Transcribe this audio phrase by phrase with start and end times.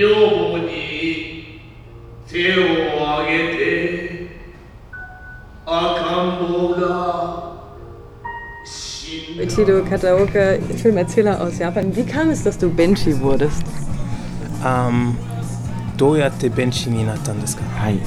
[0.00, 1.60] 女房に
[2.26, 4.30] 手を挙げて
[5.66, 7.52] 赤ん坊が
[8.64, 9.44] 死んだ。
[9.44, 11.94] Chido Kataoka, Filmerzähler aus Japan.
[11.94, 13.66] Wie kam es, dass du Benchi wurdest?
[14.62, 15.12] あー
[15.98, 17.98] どうやってベンチになったんですかはい、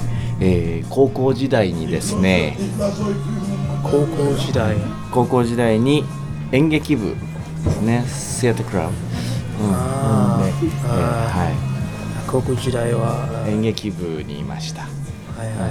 [0.42, 2.58] えー高校時代にですね。
[3.84, 4.78] 高校時代。
[5.12, 6.04] 高校時代に
[6.52, 7.16] 演劇部
[7.64, 8.04] ですね。
[8.08, 8.94] セアタークラブ、
[9.64, 9.74] うん。
[9.76, 11.73] あーでえーは高
[12.42, 14.84] 校時代は演劇部にいました。
[14.84, 14.90] は
[15.44, 15.58] いはい。
[15.58, 15.70] はい。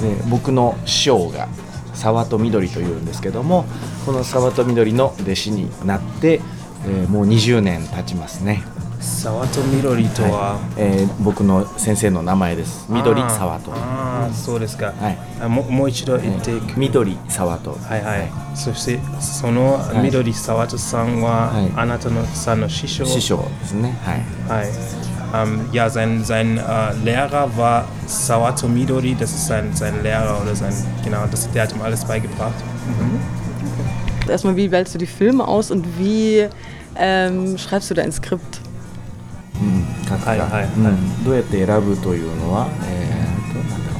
[0.00, 1.48] で僕の師匠が
[1.94, 3.66] 沢戸みどりというんですけども
[4.06, 6.40] この沢戸みどりの弟子になって、
[6.86, 8.62] えーもう20年経ちますね、
[9.04, 14.92] Sawato Midori とは、えー僕の先生の名前ですみどり沢戸ああ、そうですか。
[14.98, 18.30] はいあももう一度言って、みどり沢戸はいはい。
[18.54, 23.04] そして、そのい緑沢戸さんは、はいあなたのさんの師匠。
[23.06, 23.96] 師匠ですね
[24.48, 24.66] はい Hi.
[25.32, 30.56] Ähm, ja, sein, sein äh, Lehrer war Sawato Midori, das ist sein, sein Lehrer oder
[30.56, 30.72] sein,
[31.04, 32.52] genau, das, der hat ihm alles beigebracht.
[34.28, 36.48] Erstmal, wie wählst du die Filme aus und wie
[36.96, 38.60] ähm, schreibst du dein Skript?
[40.07, 40.65] 書くかはいはいはい。
[40.65, 43.99] うんどうやって選ぶというのは、えーとなんだろ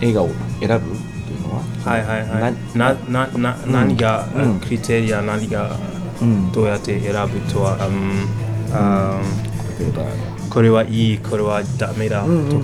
[0.00, 0.04] う。
[0.04, 0.28] 映画を
[0.60, 0.86] 選ぶ
[1.26, 1.62] というのは？
[1.84, 2.54] はいはいはい。
[2.76, 4.60] な、な、な、何が、うん。
[4.60, 5.76] クリテリア、何が、
[6.20, 6.52] うん。
[6.52, 8.28] どうやって選ぶとは、うん。
[8.72, 9.20] あ
[9.78, 10.04] 例えば。
[10.04, 12.54] ーこれはいい、これはダメだとか、うんうん。
[12.54, 12.60] うん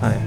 [0.00, 0.18] はい。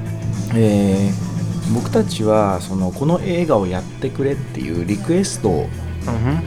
[0.55, 1.25] えー
[1.73, 5.67] 僕たちはそのこの映画をやってくれっていうリクエストを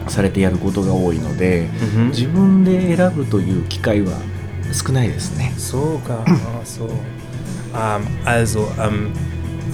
[0.08, 4.18] されてやることが多いので、うん自分で選ぶという機会は
[4.72, 5.52] 少ないですね。
[5.56, 6.88] Sogar, ach so.
[7.74, 9.12] Ähm, also, ähm,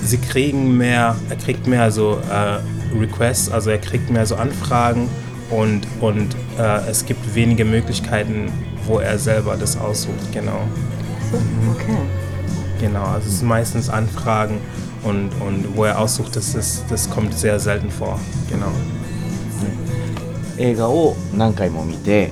[0.03, 2.61] sie kriegen mehr, er kriegt mehr so äh,
[2.99, 5.09] Requests, also er kriegt mehr so Anfragen
[5.51, 8.51] und, und äh, es gibt wenige Möglichkeiten,
[8.87, 10.63] wo er selber das aussucht, genau.
[11.75, 11.97] Okay.
[12.81, 14.59] Genau, also es sind meistens Anfragen
[15.03, 18.19] und, und wo er aussucht, das, ist, das kommt sehr selten vor,
[18.51, 18.73] genau.
[20.58, 22.32] 映画を何回も見て、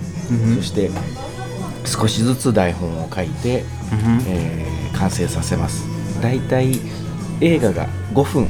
[0.58, 0.90] そして
[1.86, 3.64] 少しずつ台本を書いて、
[4.28, 5.84] えー完成させます
[6.22, 6.80] だいたい
[7.42, 8.48] 映画が5分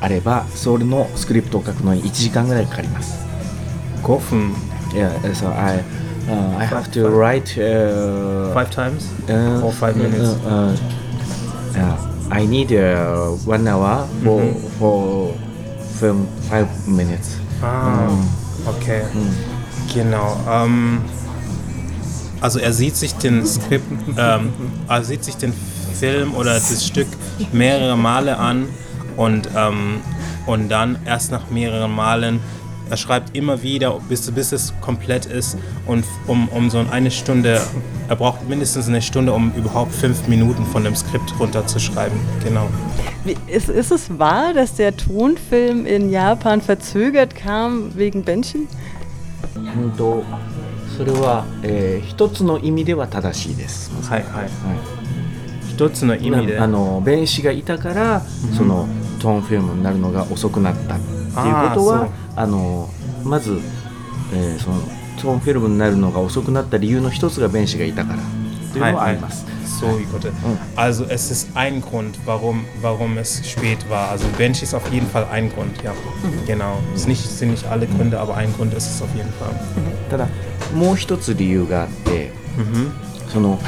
[0.00, 3.22] あればそれのスクリプトを書くのに1時間ぐらいかかります
[4.02, 4.54] Goffen,
[4.94, 5.78] Yeah, so I,
[6.26, 9.12] uh, I have to write uh, five times?
[9.28, 10.34] uh, or five minutes?
[10.42, 10.74] Uh,
[11.76, 14.42] uh, uh, I need uh, one hour for,
[14.78, 15.34] for
[16.00, 17.36] film five minutes.
[17.62, 18.08] Ah,
[18.66, 19.02] okay.
[19.94, 20.36] Genau.
[20.48, 21.02] Ähm,
[22.40, 23.86] also er sieht sich den Skript,
[24.18, 24.52] ähm,
[24.88, 25.52] er sieht sich den
[25.98, 27.06] Film oder das Stück
[27.52, 28.68] mehrere Male an
[29.16, 30.00] und, ähm,
[30.46, 32.40] und dann erst nach mehreren Malen,
[32.91, 37.61] er schreibt immer wieder, bis, bis es komplett ist und um, um so eine Stunde,
[38.07, 42.17] er braucht mindestens eine Stunde, um überhaupt fünf Minuten von dem Skript runterzuschreiben.
[42.43, 42.67] Genau.
[43.25, 48.67] Wie, ist, ist es wahr, dass der Tonfilm in Japan verzögert kam wegen Benchi?
[49.55, 50.23] うんと
[50.97, 53.91] それは、えー一つの意味では正しいです。
[54.09, 54.43] はいはい。
[54.43, 54.49] はい
[55.69, 56.59] 一つの意味で。
[56.59, 58.21] あの弁士がいたから、
[58.55, 58.87] その
[59.22, 62.88] トーンフィルムになるのが遅くなったっていうことはあの
[63.24, 63.60] まず、
[64.34, 64.80] えーその
[65.20, 68.18] トーンフィルムになるのが遅くなった理由の一つが弁士がいたから
[68.72, 69.46] というのはあります。
[69.80, 70.32] So, Gott.
[70.74, 74.10] Also es ist ein Grund, warum, warum es spät war.
[74.10, 75.92] Also Bench ist auf jeden Fall ein Grund, ja.
[76.46, 76.78] Genau.
[76.94, 79.50] Es nicht, sind nicht alle Gründe, aber ein Grund ist es auf jeden Fall.
[80.10, 80.28] ただ
[80.74, 82.32] もう一つ理由があって、
[83.28, 83.60] その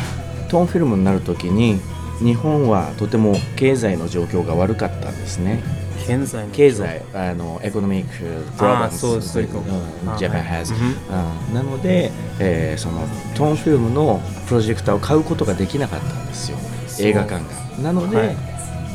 [0.48, 1.80] トーンフィルムになる時に
[2.24, 5.62] 日本はとても経済の状況が悪かったんですね。
[6.06, 6.50] Kensei.
[6.50, 9.72] 経済あのエコノミックプロブレムあーそうそういうこと。
[10.10, 10.62] あー Japan はい。
[10.62, 11.48] has、うん。
[11.48, 11.54] うん。
[11.54, 12.10] なので、
[12.40, 16.58] えーそのトーンフィルムのプロジェクターを買うことができなかったんですよ。
[16.88, 17.06] そう。
[17.06, 17.82] 映画館が。
[17.82, 18.36] なので、はい。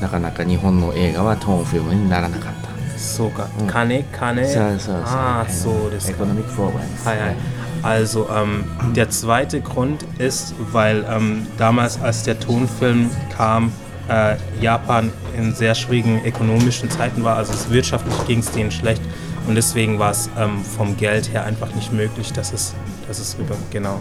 [0.01, 2.69] なかなか日本の映画はトーンフィルムにならなかった。
[2.99, 3.47] Sogar.
[3.57, 3.67] Mhm.
[3.69, 4.45] Kane, Kane.
[4.45, 5.03] そうそうそう。
[5.05, 7.35] Ah, so, das エコノミックプロブレム Hi, hi.
[7.81, 8.65] Also ähm,
[8.95, 13.71] der zweite Grund ist, weil ähm, damals, als der Tonfilm kam,
[14.09, 17.37] äh, Japan in sehr schwierigen ökonomischen Zeiten war.
[17.37, 19.01] Also es wirtschaftlich ging es denen schlecht
[19.47, 22.73] und deswegen war es ähm, vom Geld her einfach nicht möglich, dass es,
[23.07, 23.99] dass es rüber, genau.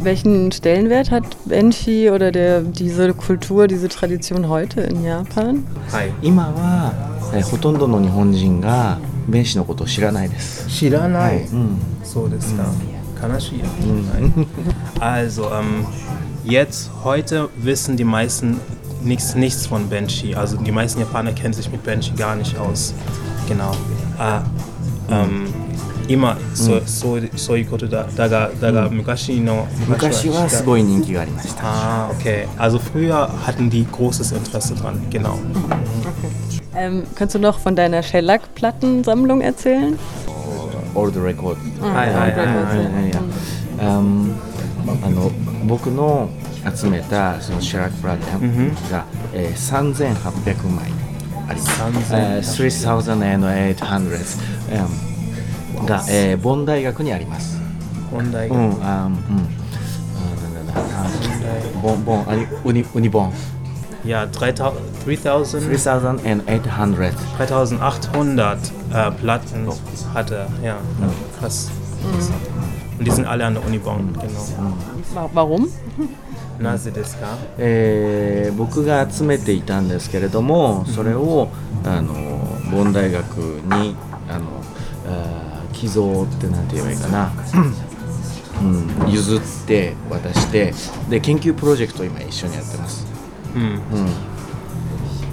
[0.00, 5.64] Welchen Stellenwert hat Enshi oder der, diese Kultur, diese Tradition heute in Japan?
[15.00, 15.86] Also, ähm,
[16.44, 18.60] jetzt, heute wissen die meisten
[19.02, 20.34] nichts, nichts von Benshi.
[20.34, 22.94] Also die meisten Japaner kennen sich mit Benshi gar nicht aus.
[23.48, 23.72] Genau.
[24.18, 24.40] Äh,
[25.12, 25.46] ähm,
[26.08, 28.06] immer so, so, そういうことだ。
[28.16, 31.62] だが、だが昔の、昔はすごい人気がありました。
[31.62, 32.48] Ah, okay.
[32.58, 35.38] Also früher hatten die großes Interesse dran, genau.
[36.74, 39.98] Ähm, kannst du noch von deiner Shellac-Plattensammlung erzählen?
[40.94, 41.56] Old Record。
[41.80, 43.38] はいはいはいはい
[45.04, 45.30] あの
[45.66, 46.30] 僕の
[46.74, 49.04] 集めたそのシェラック・プラテンが、
[49.34, 50.90] えー、3800枚
[51.48, 51.82] あります。
[51.82, 55.07] 3800えー3800、うん
[55.88, 57.58] が、えー、ボン大学にあります。
[58.12, 58.56] 問題が。
[58.56, 63.32] うん、あうん、あなんだなんだあボンボンありウニウニボン
[64.04, 64.72] Ja, 3000
[65.04, 69.68] 3000 3800 3800 äh, Platten
[70.14, 70.46] hatte er.
[70.62, 70.76] Ja, ja
[71.38, 71.70] krass.
[72.98, 74.40] Und die sind alle an der Uni Bonn, genau.
[75.14, 75.68] Wa- Warum?
[76.60, 77.36] Nase desu ka?
[77.58, 81.48] えー僕が集めていたんですけれどもそれを
[81.84, 82.14] あの
[82.72, 83.94] ボン大学に
[84.28, 84.57] あの
[85.80, 87.30] 寄贈ってなんて言えばいいかな、
[89.08, 90.74] 譲って渡して
[91.08, 93.06] で研究プロジェクトを今一緒にやってます、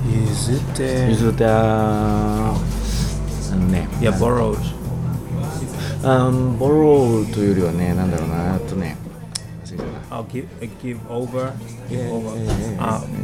[0.08, 1.10] 譲って。
[1.10, 4.58] 譲ってあ,あのねいやボローウ
[6.58, 8.98] ボローウというよりはねなんだろうなあとね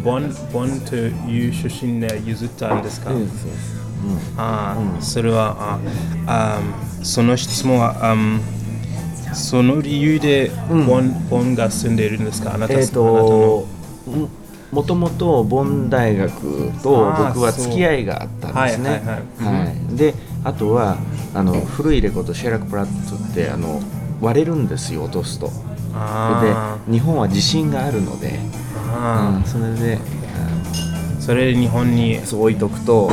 [0.04, 3.12] ボンボンという出身で譲ったんですか？
[4.36, 5.78] ああそれは
[6.26, 8.16] あ、um, その質問はあ
[9.34, 12.54] その理由でボン,、ボンが住んでいるんですか？
[12.54, 12.98] あなた,、えっ、あなたの。
[12.98, 13.68] と
[14.08, 14.30] も
[14.72, 18.90] もともとボン大学と僕は付き合いがあったんですね。
[18.90, 19.66] はいはいはい。
[19.68, 19.96] はい。
[19.96, 20.14] で
[20.44, 20.98] あとは
[21.34, 23.82] あの古いレコードシェラクプラットってあの
[24.22, 25.52] 割れるんですよ落とすと。
[25.94, 28.40] あで日本は地震があるので、
[28.94, 33.12] あうんそれでーそれで日本に置いとくと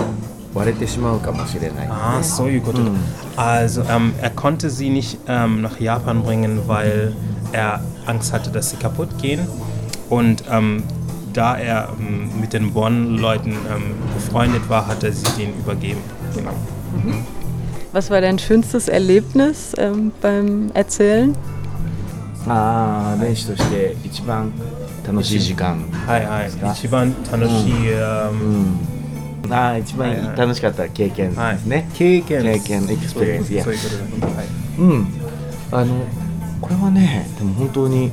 [0.57, 1.90] 割れてしまうかもしれない。
[1.90, 2.78] Ah, so gut.
[2.78, 2.95] Mhm.
[3.36, 7.13] Also ähm, er konnte sie nicht ähm, nach Japan bringen, weil
[7.51, 9.48] er Angst hatte, dass sie kaputt gehen.
[10.10, 10.84] Und ähm,
[11.34, 16.01] da er ähm, mit den Bonn-Leuten ähm, befreundet war, hat er sie denen übergeben.
[16.36, 16.54] Genau.
[17.92, 21.36] Was war dein schönstes Erlebnis ähm, beim Erzählen?
[22.48, 24.51] ああ練習として一番
[25.07, 25.80] 楽しい時間。
[26.06, 26.50] はいはい。
[26.74, 28.80] 一番楽しい、うんうん、
[29.50, 30.37] ああ一番はいはい。
[30.37, 31.89] 楽しかった経験ですね。
[31.95, 32.43] 経験。
[32.43, 33.81] 経験エクスペリエンスいやそういう
[34.11, 34.33] ことだ。
[34.35, 34.47] はい
[34.79, 35.06] うん、
[35.73, 36.06] あの
[36.61, 38.11] これはねでも本当に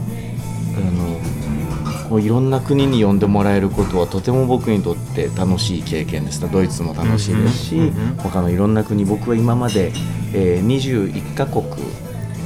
[0.76, 9.92] あのこういろんな国に呼んでもらえることはとても僕にとって楽しい経験でしたドイツも楽しいですし、うんうんうん他のいろんな国僕は今まで、
[10.34, 11.66] えー、21カ国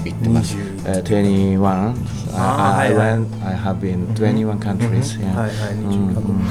[0.06, 0.56] 行ってます。
[0.86, 4.16] え、21、I, äh, ah, I went, I have been mhm.
[4.16, 5.18] 21 countries.
[5.18, 5.24] Mhm.
[5.24, 5.48] Yeah.
[5.48, 5.52] Ja.
[5.76, 6.14] Mhm.
[6.14, 6.42] Mm.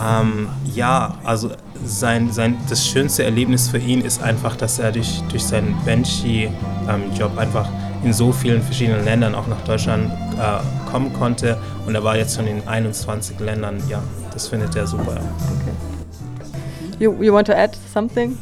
[0.00, 1.50] Ähm, ja, also
[1.84, 7.32] sein, sein, das schönste Erlebnis für ihn ist einfach, dass er durch, durch seinen Banshee-Job
[7.32, 7.68] ähm, einfach
[8.04, 11.56] in so vielen verschiedenen Ländern auch nach Deutschland äh, kommen konnte.
[11.86, 13.82] Und er war jetzt schon in 21 Ländern.
[13.88, 14.00] Ja,
[14.32, 15.12] das findet er super.
[15.12, 16.98] Okay.
[17.00, 18.36] You, you want to add something?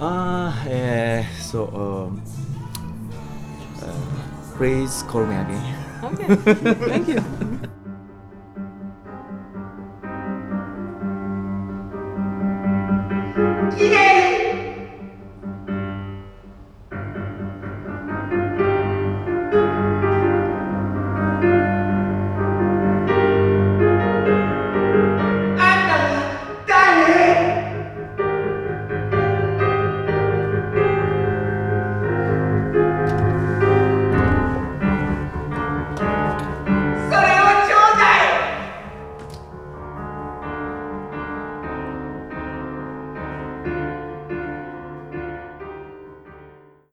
[0.00, 1.64] Ah, uh, yeah, so.
[1.64, 2.20] Um
[4.62, 5.74] please call me again.
[6.04, 6.36] Okay.
[6.92, 7.18] Thank you.